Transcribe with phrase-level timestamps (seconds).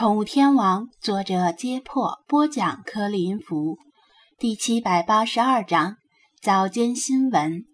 [0.00, 3.76] 宠物天王，作者：揭破，播讲：柯林福，
[4.38, 5.96] 第七百八十二章
[6.40, 7.66] 早间新闻。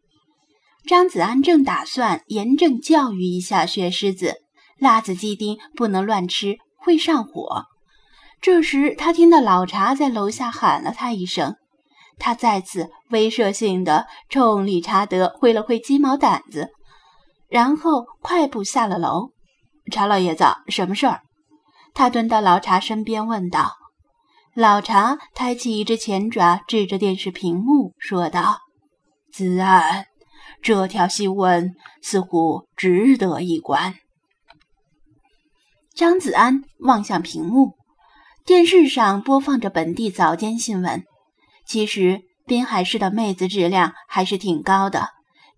[0.89, 4.39] 张子安正打算严正教育一下雪狮子，
[4.77, 7.67] 辣子鸡丁不能乱吃，会上火。
[8.41, 11.55] 这时，他听到老茶在楼下喊了他一声，
[12.19, 16.71] 他再次威慑性的冲理查德挥了挥鸡毛掸子，
[17.49, 19.31] 然后快步下了楼。
[19.93, 21.21] 查老爷子，什么事儿？
[21.97, 23.73] 他蹲到老茶身边问道
[24.53, 28.59] ：“老茶抬起一只前爪，指着电视屏幕说道
[29.33, 30.05] ：‘子安，
[30.61, 33.95] 这条新闻似乎值得一观。’”
[35.97, 37.77] 张子安望向屏幕，
[38.45, 41.03] 电视上播放着本地早间新闻。
[41.65, 45.09] 其实滨海市的妹子质量还是挺高的，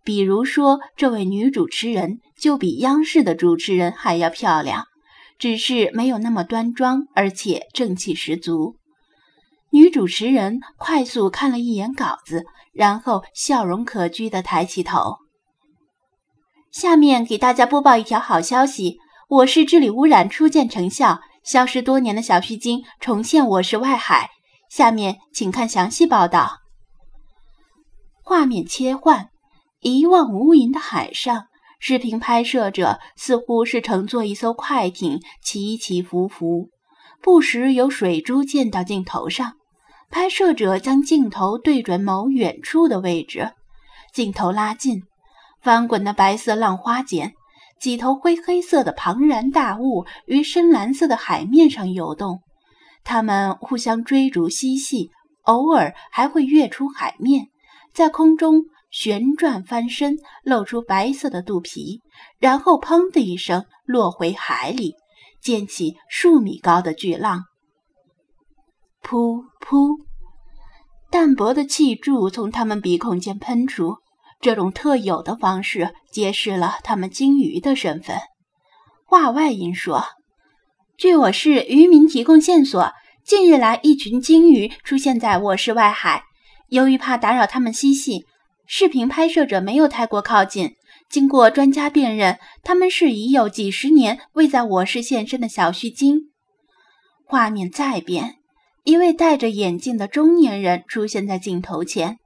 [0.05, 4.87] 比如说这位女主持人就比央视的主持人还要漂亮。
[5.39, 8.77] 只是没有那么端庄，而且正气十足。
[9.71, 15.19] 女主持人快速看了一眼稿子，然后笑容可掬地抬起头。
[16.71, 24.31] 下面给大家播报一条好消息：我市治理污染初见成效，消失多年的小须鲸重现我市外海。
[24.71, 26.59] 下面请看详细报道。
[28.23, 29.29] 画面切换，
[29.81, 31.47] 一望无垠的海上。
[31.79, 36.71] 视频拍摄者似乎是乘坐一艘快艇，起起伏伏，
[37.23, 39.55] 不时有水珠溅到镜头上。
[40.11, 43.53] 拍摄者将镜头对准某远处的位置，
[44.13, 45.03] 镜头拉近，
[45.63, 47.35] 翻滚的白色浪花间，
[47.81, 52.41] 几头灰黑色的庞然大物于深蓝色的海面上游动，
[53.05, 55.11] 它们互相追逐嬉戏，
[55.43, 57.47] 偶尔还会跃出海面，
[57.95, 58.65] 在空中。
[58.91, 62.01] 旋转翻身，露出白色的肚皮，
[62.39, 64.95] 然后砰的一声落回海里，
[65.43, 67.45] 溅起数米高的巨浪。
[69.03, 69.99] 噗噗，
[71.11, 73.97] 淡薄的气柱从它们鼻孔间喷出，
[74.41, 78.17] 这种特有的方式揭示了它们鲸鱼的身份。
[79.05, 80.05] 话外音说
[80.97, 82.91] ：“据我市渔民提供线索，
[83.25, 86.25] 近日来一群鲸鱼出现在我市外海，
[86.69, 88.25] 由于怕打扰它们嬉戏。”
[88.71, 90.75] 视频拍摄者没有太过靠近。
[91.09, 96.31] 经过专家辨认，他们是已有几十年未在我市现身的小须鲸。
[97.25, 98.37] 画面再变，
[98.85, 102.19] 一位戴着眼镜的中年人出现在镜头前。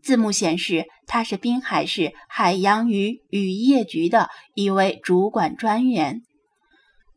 [0.00, 6.22] 字幕显示，他是滨海市海洋鱼渔业局的一位主管专员，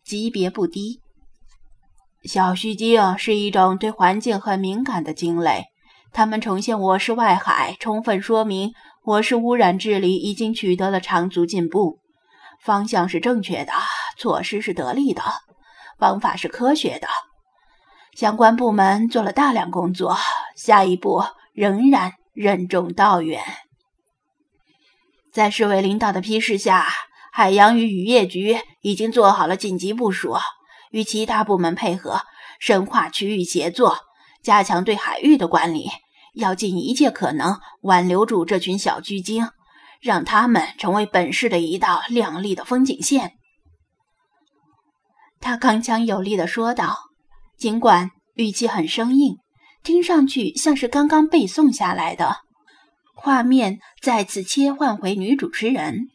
[0.03, 0.99] 级别不低。
[2.23, 5.65] 小须鲸是一种对环境很敏感的鲸类。
[6.13, 8.73] 他们重现我市外海，充分说明
[9.03, 11.99] 我市污染治理已经取得了长足进步，
[12.61, 13.71] 方向是正确的，
[14.17, 15.23] 措施是得力的，
[15.97, 17.07] 方法是科学的。
[18.13, 20.17] 相关部门做了大量工作，
[20.57, 21.23] 下一步
[21.53, 23.41] 仍然任重道远。
[25.31, 26.87] 在市委领导的批示下，
[27.31, 30.35] 海洋与渔业局已经做好了紧急部署，
[30.91, 32.19] 与其他部门配合，
[32.59, 33.97] 深化区域协作。
[34.43, 35.89] 加强对海域的管理，
[36.33, 39.47] 要尽一切可能挽留住这群小巨鲸，
[39.99, 43.33] 让他们成为本市的一道亮丽的风景线。
[45.39, 46.97] 他铿锵有力地说道，
[47.57, 49.37] 尽管语气很生硬，
[49.83, 52.37] 听上去像是刚刚背诵下来的。
[53.13, 56.07] 画面再次切换回女主持人，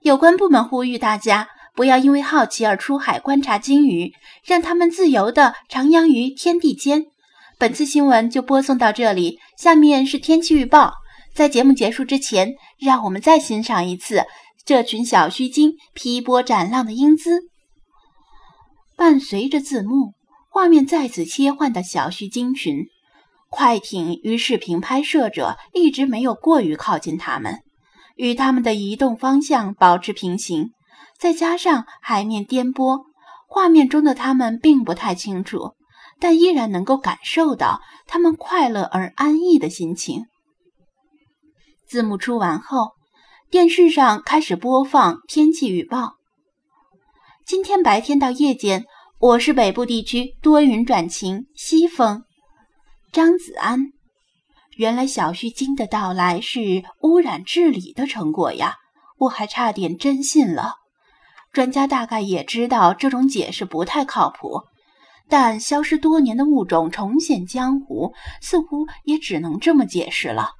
[0.00, 1.48] 有关部门呼吁大家。
[1.76, 4.12] 不要因为好奇而出海观察鲸鱼，
[4.44, 7.06] 让它们自由地徜徉于天地间。
[7.56, 10.92] 本次新闻就播送到这里，下面是天气预报。
[11.34, 14.24] 在节目结束之前，让我们再欣赏一次
[14.64, 17.42] 这群小须鲸劈波斩浪的英姿。
[18.96, 20.14] 伴随着字幕，
[20.50, 22.86] 画面再次切换到小须鲸群。
[23.50, 27.60] 快艇与视频拍摄者一直没有过于靠近它们，
[28.16, 30.70] 与它们的移动方向保持平行。
[31.18, 33.04] 再加上海面颠簸，
[33.46, 35.74] 画面中的它们并不太清楚。
[36.20, 40.26] 但依然能够感受到他们快乐而安逸的心情。
[41.86, 42.92] 字幕出完后，
[43.50, 46.14] 电视上开始播放天气预报。
[47.46, 48.84] 今天白天到夜间，
[49.18, 52.24] 我市北部地区多云转晴，西风。
[53.12, 53.92] 张子安，
[54.76, 58.76] 原来小须鲸的到来是污染治理的成果呀！
[59.18, 60.74] 我还差点真信了。
[61.52, 64.62] 专家大概也知道这种解释不太靠谱。
[65.28, 70.50] 但消失多年的物种重现江湖，似乎也只能这么解释了。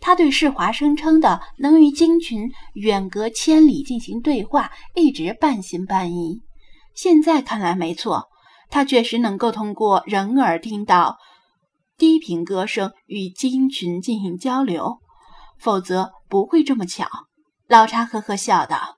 [0.00, 6.40] 他对世华声称的能与鲸群远隔千里进行对话，一直半信半疑。
[6.94, 8.28] 现在看来没错，
[8.68, 11.18] 他确实能够通过人耳听到
[11.96, 14.98] 低频歌声与鲸群进行交流，
[15.60, 17.06] 否则不会这么巧。
[17.68, 18.96] 老查呵呵笑道：“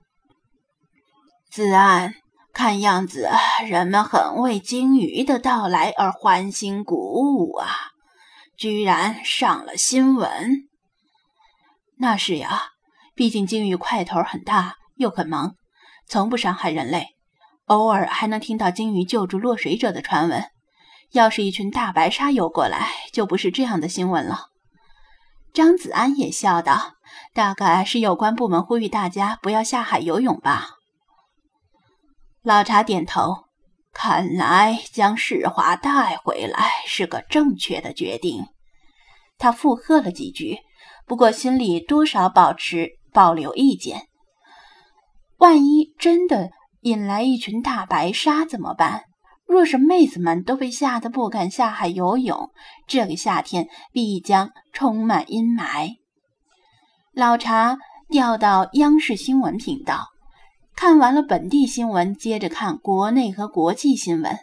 [1.52, 2.14] 子安，
[2.54, 3.28] 看样子
[3.66, 7.68] 人们很为鲸鱼的到来而欢欣鼓舞啊，
[8.56, 10.68] 居然上了新闻。
[11.98, 12.68] ”“那是呀，
[13.16, 15.56] 毕竟鲸鱼块头很大，又很忙，
[16.06, 17.08] 从不伤害人类。”
[17.66, 20.44] 偶尔还能听到鲸鱼救助落水者的传闻，
[21.12, 24.48] 要是一群大白鲨游过来，就不是这样的新闻了。
[25.52, 26.92] 张子安也笑道
[27.34, 30.72] ：“大概是有关部门呼吁大家不要下海游泳吧。”
[32.44, 33.46] 老茶点头，
[33.94, 38.44] 看来将世华带回来是个正确的决定。
[39.38, 40.58] 他附和了几句，
[41.06, 44.08] 不过心里多少保持保留意见。
[45.38, 46.50] 万一真的……
[46.82, 49.04] 引来一群大白鲨怎么办？
[49.46, 52.50] 若是妹子们都被吓得不敢下海游泳，
[52.86, 55.94] 这个夏天必将充满阴霾。
[57.14, 57.78] 老茶
[58.10, 60.08] 调到央视新闻频道，
[60.76, 64.38] 看完了本地新闻，接着看国内和国际新闻。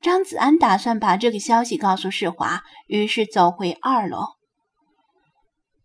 [0.00, 4.34] 张子安打算把这个消息告诉世华，于是走回二楼。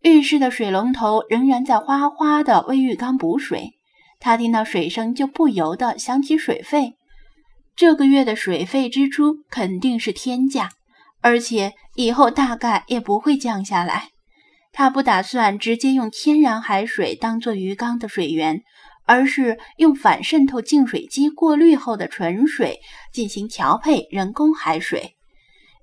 [0.01, 3.71] 浴室的水龙头仍然在哗哗地为浴缸补水。
[4.19, 6.95] 他听到水声，就不由得想起水费。
[7.75, 10.71] 这个月的水费支出肯定是天价，
[11.21, 14.09] 而且以后大概也不会降下来。
[14.71, 18.61] 他不打算直接用天然海水当做鱼缸的水源，
[19.09, 22.79] 而是用反渗透净水机过滤后的纯水
[23.11, 25.15] 进行调配人工海水。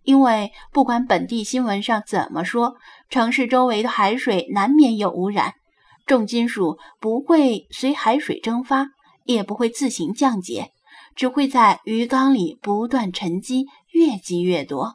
[0.05, 2.77] 因为不管本地新闻上怎么说，
[3.11, 5.55] 城市周围的海水难免有污染。
[6.07, 8.87] 重金属不会随海水蒸发，
[9.25, 10.71] 也不会自行降解，
[11.17, 14.95] 只会在鱼缸里不断沉积，越积越多。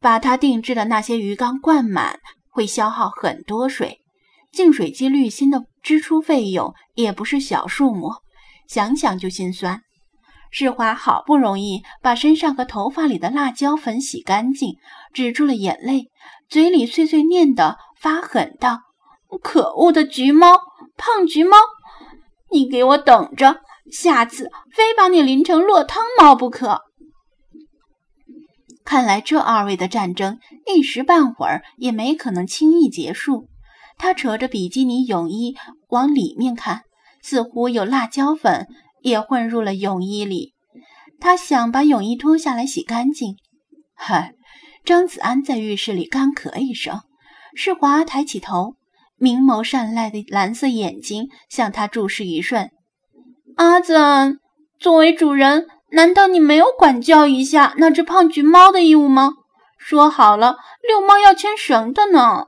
[0.00, 2.20] 把它定制的那些鱼缸灌满，
[2.50, 3.97] 会消耗很多水。
[4.52, 8.10] 净水机滤芯的支出费用也不是小数目，
[8.66, 9.82] 想想就心酸。
[10.50, 14.76] 世华好不容易把身上和头发里的辣椒粉洗干净，
[15.12, 16.06] 止住了眼泪，
[16.48, 18.80] 嘴里碎碎念的发狠道。
[19.42, 20.58] 可恶的橘猫，
[20.96, 21.58] 胖橘猫，
[22.50, 23.60] 你给我等着，
[23.92, 26.80] 下次非把你淋成落汤猫不可！
[28.86, 33.47] 看来这二位的战争一时半会儿也没可能轻易结束。
[33.98, 35.56] 他扯着比基尼泳衣
[35.88, 36.82] 往里面看，
[37.22, 38.66] 似乎有辣椒粉
[39.02, 40.54] 也混入了泳衣里。
[41.20, 43.36] 他想把泳衣脱下来洗干净。
[43.94, 44.34] 嗨，
[44.84, 47.00] 张子安在浴室里干咳一声，
[47.54, 48.76] 世华抬起头。
[49.20, 52.70] 明眸善睐的蓝色眼睛向他注视一瞬。
[53.56, 53.96] 阿紫，
[54.78, 59.32] 作为主人，难道你没有管教一下那只胖橘猫的义务吗？
[59.76, 60.56] 说好了，
[60.86, 62.44] 遛猫要牵绳的呢。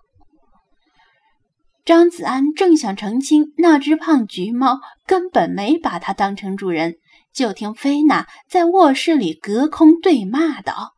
[1.85, 6.97] 张子安正想澄清，那只胖橘猫根本没把它当成主人，
[7.33, 10.93] 就听菲娜在卧室里隔空对骂道：“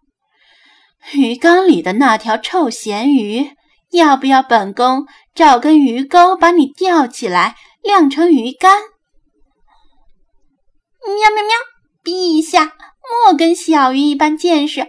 [1.15, 3.51] 鱼缸里的那条臭咸鱼！”
[3.93, 8.81] 要不要本宫找根鱼钩把你吊起来，晾成鱼干？
[11.05, 11.55] 喵喵喵！
[12.03, 12.73] 陛下
[13.27, 14.81] 莫跟小鱼一般见识，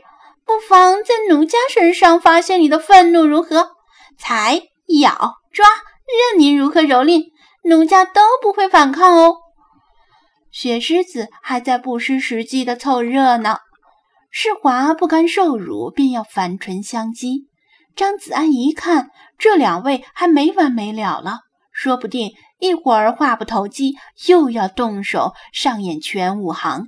[0.45, 3.71] 不妨在奴家身上发泄你的愤怒，如何？
[4.17, 4.61] 踩、
[5.01, 5.65] 咬、抓，
[6.31, 7.31] 任您如何蹂躏，
[7.63, 9.35] 奴家都不会反抗哦。
[10.51, 13.59] 雪狮子还在不失时机的凑热闹，
[14.31, 17.45] 世华不甘受辱，便要反唇相讥。
[17.95, 21.41] 张子安一看，这两位还没完没了了，
[21.71, 23.93] 说不定一会儿话不投机，
[24.25, 26.87] 又要动手上演全武行。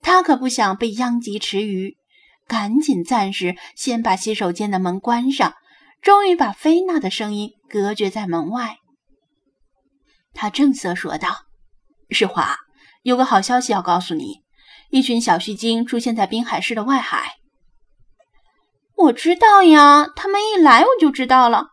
[0.00, 1.98] 他可不想被殃及池鱼，
[2.48, 5.52] 赶紧暂时先把洗手间的门关上，
[6.02, 8.76] 终于把菲娜的声音隔绝在门外。
[10.34, 11.44] 他正色说道
[12.10, 12.56] ：“世华，
[13.02, 14.42] 有个好消息要告诉你，
[14.90, 17.36] 一群小须鲸出现在滨海市的外海。”
[18.96, 21.68] 我知道呀，他们一来我就知道了。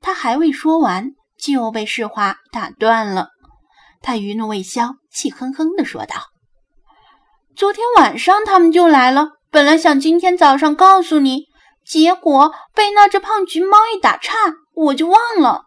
[0.00, 3.28] 他还未说完，就被世华打断了。
[4.00, 6.16] 他余怒未消，气哼哼地说道
[7.54, 11.44] ：“昨天晚上他们就来了，本来想今天早上告诉你，
[11.90, 14.34] 结果被那只胖橘猫一打岔，
[14.74, 15.64] 我就忘了。”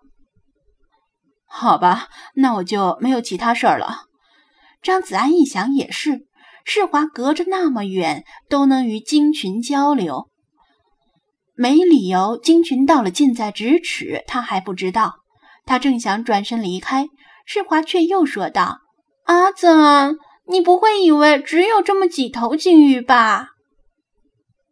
[1.46, 4.06] 好吧，那我就没有其他事儿了。
[4.82, 6.22] 张子安一想也是，
[6.64, 10.30] 世华隔着那么远都能与鲸群交流。
[11.56, 15.16] 没理由，鲸群到了近在咫尺，他还不知道。
[15.66, 17.10] 他正想转身离开，
[17.46, 18.80] 世华却又说道
[19.28, 23.50] ：“阿紫，你不会以为只有这么几头金鱼吧？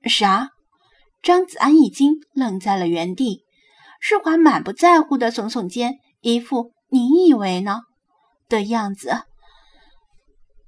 [0.06, 0.50] 啥？
[1.22, 3.44] 张子安一惊，愣在了原地。
[4.00, 7.82] 世华满不在乎的耸耸肩，一副“你以为呢”
[8.50, 9.22] 的样子，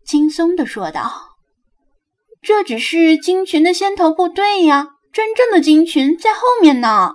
[0.06, 1.12] 轻松的说道
[2.44, 7.14] ：“这只是鲸群的先头部队呀，真正的鲸群在后面呢。”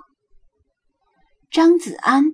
[1.49, 2.25] 张子安，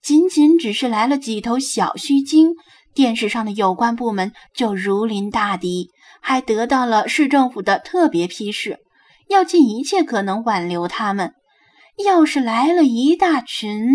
[0.00, 2.54] 仅仅只是来了几头小须鲸，
[2.94, 5.90] 电视上的有关部门就如临大敌，
[6.20, 8.78] 还得到了市政府的特别批示，
[9.28, 11.34] 要尽一切可能挽留他们。
[12.04, 13.88] 要是来了一大群，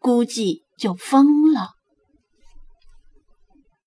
[0.00, 1.79] 估计就疯了。